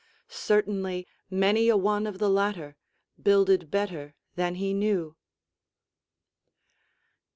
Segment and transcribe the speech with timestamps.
[0.29, 2.75] Certainly many a one of the latter
[3.21, 5.15] "builded better than he knew."